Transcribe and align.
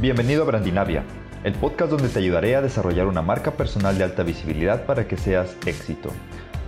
Bienvenido 0.00 0.44
a 0.44 0.46
Brandinavia, 0.46 1.04
el 1.44 1.52
podcast 1.52 1.90
donde 1.90 2.08
te 2.08 2.20
ayudaré 2.20 2.56
a 2.56 2.62
desarrollar 2.62 3.06
una 3.06 3.20
marca 3.20 3.50
personal 3.50 3.98
de 3.98 4.04
alta 4.04 4.22
visibilidad 4.22 4.86
para 4.86 5.06
que 5.06 5.18
seas 5.18 5.54
éxito. 5.66 6.08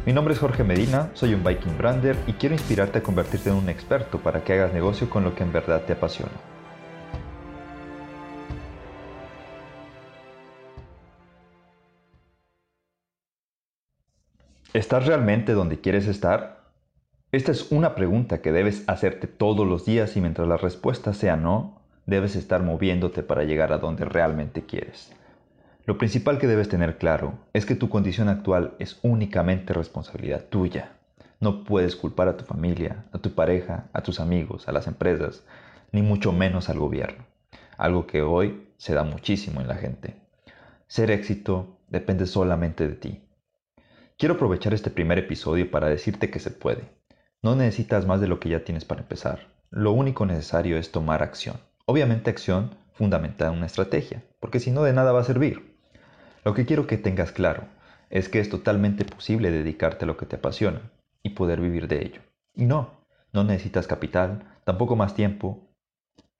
Mi 0.04 0.12
nombre 0.12 0.34
es 0.34 0.40
Jorge 0.40 0.64
Medina, 0.64 1.10
soy 1.14 1.32
un 1.32 1.42
Viking 1.42 1.78
Brander 1.78 2.14
y 2.26 2.34
quiero 2.34 2.54
inspirarte 2.54 2.98
a 2.98 3.02
convertirte 3.02 3.48
en 3.48 3.54
un 3.54 3.70
experto 3.70 4.18
para 4.18 4.44
que 4.44 4.52
hagas 4.52 4.74
negocio 4.74 5.08
con 5.08 5.24
lo 5.24 5.34
que 5.34 5.44
en 5.44 5.52
verdad 5.54 5.80
te 5.86 5.94
apasiona. 5.94 6.30
¿Estás 14.74 15.06
realmente 15.06 15.54
donde 15.54 15.80
quieres 15.80 16.06
estar? 16.06 16.66
Esta 17.30 17.50
es 17.50 17.72
una 17.72 17.94
pregunta 17.94 18.42
que 18.42 18.52
debes 18.52 18.86
hacerte 18.88 19.26
todos 19.26 19.66
los 19.66 19.86
días 19.86 20.18
y 20.18 20.20
mientras 20.20 20.46
la 20.46 20.58
respuesta 20.58 21.14
sea 21.14 21.38
no, 21.38 21.81
debes 22.06 22.36
estar 22.36 22.62
moviéndote 22.62 23.22
para 23.22 23.44
llegar 23.44 23.72
a 23.72 23.78
donde 23.78 24.04
realmente 24.04 24.64
quieres. 24.64 25.12
Lo 25.84 25.98
principal 25.98 26.38
que 26.38 26.46
debes 26.46 26.68
tener 26.68 26.96
claro 26.96 27.38
es 27.52 27.66
que 27.66 27.74
tu 27.74 27.88
condición 27.88 28.28
actual 28.28 28.74
es 28.78 28.98
únicamente 29.02 29.72
responsabilidad 29.72 30.44
tuya. 30.44 30.92
No 31.40 31.64
puedes 31.64 31.96
culpar 31.96 32.28
a 32.28 32.36
tu 32.36 32.44
familia, 32.44 33.04
a 33.12 33.18
tu 33.18 33.34
pareja, 33.34 33.88
a 33.92 34.02
tus 34.02 34.20
amigos, 34.20 34.68
a 34.68 34.72
las 34.72 34.86
empresas, 34.86 35.44
ni 35.90 36.02
mucho 36.02 36.32
menos 36.32 36.68
al 36.68 36.78
gobierno, 36.78 37.24
algo 37.76 38.06
que 38.06 38.22
hoy 38.22 38.68
se 38.76 38.94
da 38.94 39.02
muchísimo 39.02 39.60
en 39.60 39.68
la 39.68 39.74
gente. 39.74 40.14
Ser 40.86 41.10
éxito 41.10 41.78
depende 41.88 42.26
solamente 42.26 42.86
de 42.86 42.94
ti. 42.94 43.20
Quiero 44.16 44.34
aprovechar 44.34 44.72
este 44.72 44.90
primer 44.90 45.18
episodio 45.18 45.68
para 45.70 45.88
decirte 45.88 46.30
que 46.30 46.38
se 46.38 46.52
puede. 46.52 46.88
No 47.42 47.56
necesitas 47.56 48.06
más 48.06 48.20
de 48.20 48.28
lo 48.28 48.38
que 48.38 48.50
ya 48.50 48.62
tienes 48.62 48.84
para 48.84 49.00
empezar. 49.00 49.48
Lo 49.70 49.90
único 49.90 50.26
necesario 50.26 50.78
es 50.78 50.92
tomar 50.92 51.24
acción. 51.24 51.56
Obviamente 51.84 52.30
acción 52.30 52.74
fundamentada 52.92 53.50
en 53.50 53.58
una 53.58 53.66
estrategia, 53.66 54.22
porque 54.40 54.60
si 54.60 54.70
no 54.70 54.82
de 54.82 54.92
nada 54.92 55.12
va 55.12 55.20
a 55.20 55.24
servir. 55.24 55.76
Lo 56.44 56.54
que 56.54 56.66
quiero 56.66 56.86
que 56.86 56.98
tengas 56.98 57.32
claro 57.32 57.64
es 58.10 58.28
que 58.28 58.40
es 58.40 58.48
totalmente 58.48 59.04
posible 59.04 59.50
dedicarte 59.50 60.04
a 60.04 60.08
lo 60.08 60.16
que 60.16 60.26
te 60.26 60.36
apasiona 60.36 60.92
y 61.22 61.30
poder 61.30 61.60
vivir 61.60 61.88
de 61.88 62.04
ello. 62.04 62.20
Y 62.54 62.66
no, 62.66 63.04
no 63.32 63.44
necesitas 63.44 63.86
capital, 63.86 64.44
tampoco 64.64 64.96
más 64.96 65.14
tiempo. 65.14 65.74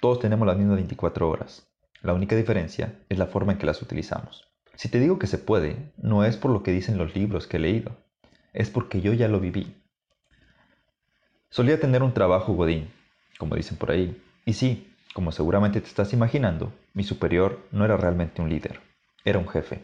Todos 0.01 0.21
tenemos 0.21 0.47
las 0.47 0.57
mismas 0.57 0.77
24 0.77 1.29
horas. 1.29 1.69
La 2.03 2.15
única 2.15 2.37
diferencia 2.37 2.99
es 3.09 3.19
la 3.19 3.27
forma 3.27 3.53
en 3.53 3.59
que 3.59 3.67
las 3.67 3.81
utilizamos. 3.81 4.53
Si 4.75 4.89
te 4.89 5.01
digo 5.01 5.19
que 5.19 5.27
se 5.27 5.39
puede, 5.39 5.93
no 5.97 6.25
es 6.25 6.37
por 6.37 6.51
lo 6.51 6.63
que 6.63 6.73
dicen 6.73 6.99
los 6.99 7.15
libros 7.15 7.47
que 7.47 7.57
he 7.57 7.61
leído, 7.61 7.97
es 8.53 8.71
porque 8.71 9.01
yo 9.01 9.13
ya 9.13 9.29
lo 9.29 9.41
viví. 9.41 9.83
Solía 11.51 11.79
tener 11.81 12.03
un 12.03 12.15
trabajo 12.15 12.55
godín, 12.55 12.91
como 13.39 13.57
dicen 13.57 13.77
por 13.77 13.91
ahí, 13.91 14.21
y 14.45 14.55
sí, 14.55 14.92
como 15.13 15.33
seguramente 15.33 15.81
te 15.81 15.87
estás 15.87 16.13
imaginando, 16.13 16.73
mi 16.95 17.05
superior 17.05 17.61
no 17.71 17.85
era 17.85 17.97
realmente 17.97 18.43
un 18.43 18.49
líder, 18.49 18.81
era 19.25 19.39
un 19.39 19.49
jefe. 19.49 19.83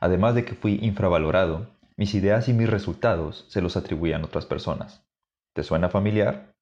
Además 0.00 0.34
de 0.34 0.44
que 0.44 0.54
fui 0.54 0.78
infravalorado, 0.82 1.68
mis 1.96 2.14
ideas 2.14 2.48
y 2.48 2.52
mis 2.52 2.68
resultados 2.68 3.46
se 3.48 3.60
los 3.60 3.76
atribuían 3.76 4.24
otras 4.24 4.46
personas. 4.46 5.04
¿Te 5.52 5.62
suena 5.62 5.88
familiar? 5.88 6.52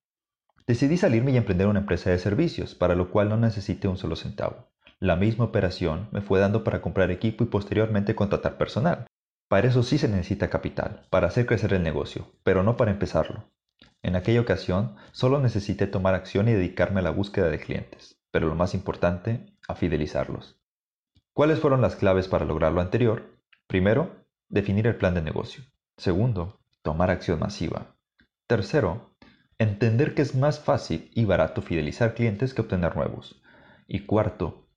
Decidí 0.66 0.96
salirme 0.96 1.32
y 1.32 1.36
emprender 1.36 1.66
una 1.66 1.80
empresa 1.80 2.10
de 2.10 2.18
servicios, 2.18 2.74
para 2.74 2.94
lo 2.94 3.10
cual 3.10 3.28
no 3.28 3.36
necesité 3.36 3.88
un 3.88 3.96
solo 3.96 4.16
centavo. 4.16 4.68
La 4.98 5.16
misma 5.16 5.46
operación 5.46 6.08
me 6.12 6.20
fue 6.20 6.40
dando 6.40 6.62
para 6.62 6.82
comprar 6.82 7.10
equipo 7.10 7.42
y 7.42 7.46
posteriormente 7.46 8.14
contratar 8.14 8.58
personal. 8.58 9.06
Para 9.48 9.68
eso 9.68 9.82
sí 9.82 9.98
se 9.98 10.08
necesita 10.08 10.50
capital, 10.50 11.06
para 11.10 11.28
hacer 11.28 11.46
crecer 11.46 11.72
el 11.72 11.82
negocio, 11.82 12.26
pero 12.44 12.62
no 12.62 12.76
para 12.76 12.90
empezarlo. 12.90 13.44
En 14.02 14.16
aquella 14.16 14.40
ocasión 14.40 14.96
solo 15.12 15.40
necesité 15.40 15.86
tomar 15.86 16.14
acción 16.14 16.48
y 16.48 16.52
dedicarme 16.52 17.00
a 17.00 17.02
la 17.02 17.10
búsqueda 17.10 17.50
de 17.50 17.58
clientes, 17.58 18.18
pero 18.30 18.48
lo 18.48 18.54
más 18.54 18.74
importante, 18.74 19.46
a 19.68 19.74
fidelizarlos. 19.74 20.60
¿Cuáles 21.32 21.60
fueron 21.60 21.80
las 21.80 21.96
claves 21.96 22.28
para 22.28 22.44
lograr 22.44 22.72
lo 22.72 22.80
anterior? 22.80 23.38
Primero, 23.66 24.24
definir 24.48 24.86
el 24.86 24.96
plan 24.96 25.14
de 25.14 25.22
negocio. 25.22 25.64
Segundo, 25.96 26.60
tomar 26.82 27.10
acción 27.10 27.38
masiva. 27.38 27.94
Tercero, 28.46 29.14
entender 29.58 30.14
que 30.14 30.22
es 30.22 30.34
más 30.34 30.60
fácil 30.60 31.10
y 31.14 31.24
barato 31.24 31.62
fidelizar 31.62 32.14
clientes 32.14 32.54
que 32.54 32.62
obtener 32.62 32.96
nuevos. 32.96 33.42
Y 33.86 34.06
cuarto, 34.06 34.68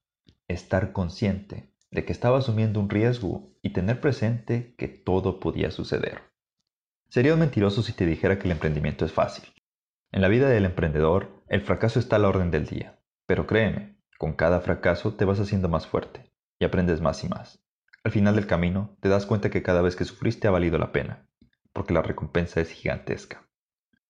estar 0.48 0.92
consciente 0.92 1.74
de 1.92 2.06
que 2.06 2.12
estaba 2.12 2.40
asumiendo 2.40 2.80
un 2.80 2.90
riesgo 2.90 3.54
y 3.62 3.70
tener 3.70 4.02
presente 4.02 4.76
que 4.78 4.88
todo 4.88 5.40
podía 5.40 5.72
suceder. 5.72 6.33
Sería 7.14 7.36
mentiroso 7.36 7.84
si 7.84 7.94
te 7.94 8.08
dijera 8.08 8.40
que 8.40 8.46
el 8.46 8.54
emprendimiento 8.54 9.06
es 9.06 9.12
fácil. 9.12 9.46
En 10.12 10.24
la 10.24 10.30
vida 10.30 10.50
del 10.50 10.66
emprendedor, 10.66 11.44
el 11.48 11.62
fracaso 11.62 12.00
está 12.00 12.16
a 12.16 12.20
la 12.20 12.28
orden 12.28 12.50
del 12.50 12.66
día. 12.66 12.98
Pero 13.28 13.46
créeme, 13.46 14.00
con 14.18 14.34
cada 14.34 14.62
fracaso 14.62 15.14
te 15.14 15.24
vas 15.24 15.40
haciendo 15.40 15.70
más 15.70 15.86
fuerte 15.86 16.34
y 16.58 16.66
aprendes 16.66 17.02
más 17.02 17.24
y 17.24 17.30
más. 17.30 17.64
Al 18.04 18.12
final 18.12 18.34
del 18.34 18.48
camino, 18.48 18.98
te 19.00 19.10
das 19.10 19.28
cuenta 19.28 19.52
que 19.52 19.62
cada 19.62 19.84
vez 19.84 19.96
que 19.96 20.06
sufriste 20.06 20.48
ha 20.48 20.52
valido 20.52 20.80
la 20.80 20.92
pena, 20.92 21.28
porque 21.72 21.94
la 21.94 22.02
recompensa 22.02 22.62
es 22.62 22.72
gigantesca. 22.72 23.48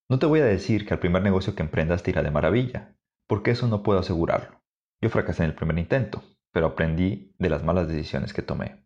No 0.08 0.18
te 0.18 0.26
voy 0.26 0.40
a 0.40 0.46
decir 0.46 0.86
que 0.86 0.94
al 0.94 1.02
primer 1.02 1.24
negocio 1.24 1.56
que 1.56 1.64
emprendas 1.64 2.04
te 2.04 2.12
irá 2.12 2.24
de 2.24 2.32
maravilla, 2.32 2.96
porque 3.28 3.52
eso 3.52 3.68
no 3.68 3.84
puedo 3.84 4.00
asegurarlo. 4.00 4.64
Yo 5.02 5.10
fracasé 5.10 5.44
en 5.44 5.50
el 5.50 5.56
primer 5.56 5.78
intento, 5.78 6.24
pero 6.54 6.68
aprendí 6.68 7.36
de 7.38 7.50
las 7.50 7.66
malas 7.66 7.90
decisiones 7.90 8.32
que 8.32 8.44
tomé. 8.44 8.83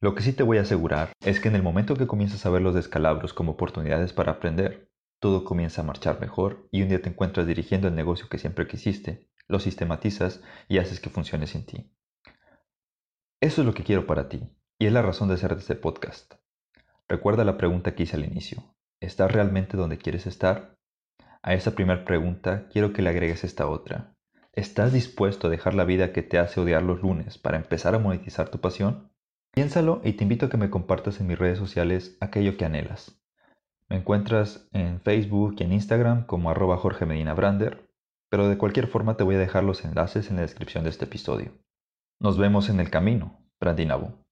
Lo 0.00 0.14
que 0.14 0.22
sí 0.22 0.32
te 0.32 0.42
voy 0.42 0.58
a 0.58 0.62
asegurar 0.62 1.12
es 1.24 1.40
que 1.40 1.48
en 1.48 1.56
el 1.56 1.62
momento 1.62 1.94
que 1.96 2.06
comienzas 2.06 2.44
a 2.44 2.50
ver 2.50 2.62
los 2.62 2.74
descalabros 2.74 3.32
como 3.32 3.52
oportunidades 3.52 4.12
para 4.12 4.32
aprender, 4.32 4.90
todo 5.20 5.44
comienza 5.44 5.80
a 5.80 5.84
marchar 5.84 6.20
mejor 6.20 6.68
y 6.70 6.82
un 6.82 6.88
día 6.88 7.00
te 7.00 7.08
encuentras 7.08 7.46
dirigiendo 7.46 7.88
el 7.88 7.94
negocio 7.94 8.28
que 8.28 8.38
siempre 8.38 8.66
quisiste, 8.66 9.30
lo 9.48 9.60
sistematizas 9.60 10.42
y 10.68 10.78
haces 10.78 11.00
que 11.00 11.10
funcione 11.10 11.46
sin 11.46 11.64
ti. 11.64 11.90
Eso 13.40 13.62
es 13.62 13.66
lo 13.66 13.74
que 13.74 13.84
quiero 13.84 14.06
para 14.06 14.28
ti 14.28 14.42
y 14.78 14.86
es 14.86 14.92
la 14.92 15.02
razón 15.02 15.28
de 15.28 15.36
de 15.36 15.54
este 15.54 15.76
podcast. 15.76 16.34
Recuerda 17.08 17.44
la 17.44 17.56
pregunta 17.56 17.94
que 17.94 18.02
hice 18.02 18.16
al 18.16 18.24
inicio. 18.24 18.74
¿Estás 19.00 19.32
realmente 19.32 19.76
donde 19.76 19.98
quieres 19.98 20.26
estar? 20.26 20.76
A 21.42 21.54
esa 21.54 21.74
primera 21.74 22.04
pregunta 22.04 22.68
quiero 22.70 22.92
que 22.92 23.02
le 23.02 23.10
agregues 23.10 23.44
esta 23.44 23.66
otra. 23.66 24.14
¿Estás 24.52 24.92
dispuesto 24.92 25.46
a 25.46 25.50
dejar 25.50 25.74
la 25.74 25.84
vida 25.84 26.12
que 26.12 26.22
te 26.22 26.38
hace 26.38 26.60
odiar 26.60 26.82
los 26.82 27.02
lunes 27.02 27.38
para 27.38 27.56
empezar 27.56 27.94
a 27.94 27.98
monetizar 27.98 28.48
tu 28.48 28.60
pasión? 28.60 29.13
Piénsalo 29.54 30.00
y 30.02 30.14
te 30.14 30.24
invito 30.24 30.46
a 30.46 30.50
que 30.50 30.56
me 30.56 30.68
compartas 30.68 31.20
en 31.20 31.28
mis 31.28 31.38
redes 31.38 31.58
sociales 31.58 32.16
aquello 32.20 32.56
que 32.56 32.64
anhelas. 32.64 33.20
Me 33.88 33.96
encuentras 33.96 34.68
en 34.72 35.00
Facebook 35.00 35.54
y 35.58 35.62
en 35.62 35.72
Instagram 35.72 36.26
como 36.26 36.50
arroba 36.50 36.76
Jorge 36.76 37.06
Medina 37.06 37.34
Brander, 37.34 37.88
pero 38.28 38.48
de 38.48 38.58
cualquier 38.58 38.88
forma 38.88 39.16
te 39.16 39.22
voy 39.22 39.36
a 39.36 39.38
dejar 39.38 39.62
los 39.62 39.84
enlaces 39.84 40.28
en 40.28 40.36
la 40.36 40.42
descripción 40.42 40.82
de 40.82 40.90
este 40.90 41.04
episodio. 41.04 41.52
Nos 42.20 42.36
vemos 42.36 42.68
en 42.68 42.80
el 42.80 42.90
camino, 42.90 43.38
Brandinabo. 43.60 44.23